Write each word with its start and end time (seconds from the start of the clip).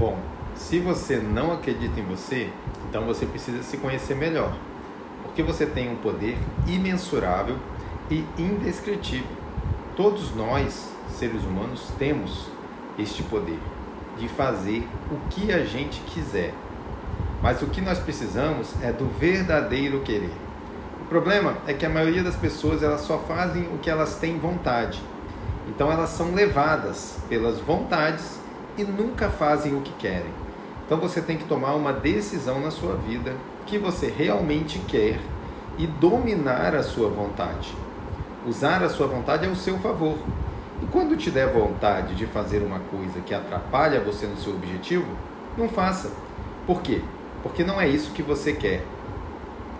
Bom, 0.00 0.18
se 0.54 0.78
você 0.78 1.16
não 1.16 1.52
acredita 1.52 2.00
em 2.00 2.06
você, 2.06 2.48
então 2.88 3.04
você 3.04 3.26
precisa 3.26 3.62
se 3.62 3.76
conhecer 3.76 4.14
melhor, 4.14 4.56
porque 5.22 5.42
você 5.42 5.66
tem 5.66 5.92
um 5.92 5.96
poder 5.96 6.38
imensurável 6.66 7.58
e 8.10 8.24
indescritível. 8.38 9.28
Todos 9.94 10.34
nós, 10.34 10.90
seres 11.10 11.44
humanos, 11.44 11.92
temos 11.98 12.46
este 12.98 13.22
poder 13.24 13.58
de 14.16 14.26
fazer 14.26 14.88
o 15.12 15.28
que 15.28 15.52
a 15.52 15.66
gente 15.66 16.00
quiser. 16.06 16.54
Mas 17.42 17.60
o 17.60 17.66
que 17.66 17.82
nós 17.82 17.98
precisamos 17.98 18.72
é 18.82 18.90
do 18.90 19.04
verdadeiro 19.18 20.00
querer. 20.00 20.32
O 21.02 21.04
problema 21.10 21.58
é 21.66 21.74
que 21.74 21.84
a 21.84 21.90
maioria 21.90 22.22
das 22.22 22.36
pessoas 22.36 22.82
elas 22.82 23.02
só 23.02 23.18
fazem 23.18 23.64
o 23.64 23.76
que 23.76 23.90
elas 23.90 24.16
têm 24.16 24.38
vontade. 24.38 24.98
Então 25.68 25.92
elas 25.92 26.08
são 26.08 26.32
levadas 26.32 27.18
pelas 27.28 27.58
vontades 27.60 28.40
e 28.80 28.84
nunca 28.84 29.28
fazem 29.28 29.76
o 29.76 29.82
que 29.82 29.92
querem. 29.92 30.32
Então 30.86 30.98
você 30.98 31.20
tem 31.20 31.36
que 31.36 31.44
tomar 31.44 31.74
uma 31.74 31.92
decisão 31.92 32.60
na 32.60 32.70
sua 32.70 32.96
vida 32.96 33.34
que 33.66 33.78
você 33.78 34.08
realmente 34.08 34.78
quer 34.80 35.20
e 35.78 35.86
dominar 35.86 36.74
a 36.74 36.82
sua 36.82 37.08
vontade. 37.08 37.76
Usar 38.46 38.82
a 38.82 38.88
sua 38.88 39.06
vontade 39.06 39.46
ao 39.46 39.54
seu 39.54 39.78
favor. 39.78 40.16
E 40.82 40.86
quando 40.86 41.16
te 41.16 41.30
der 41.30 41.52
vontade 41.52 42.14
de 42.14 42.26
fazer 42.26 42.62
uma 42.62 42.80
coisa 42.80 43.20
que 43.20 43.34
atrapalha 43.34 44.00
você 44.00 44.26
no 44.26 44.36
seu 44.38 44.54
objetivo, 44.54 45.06
não 45.56 45.68
faça. 45.68 46.10
Por 46.66 46.80
quê? 46.80 47.02
Porque 47.42 47.62
não 47.62 47.80
é 47.80 47.86
isso 47.86 48.12
que 48.12 48.22
você 48.22 48.54
quer. 48.54 48.82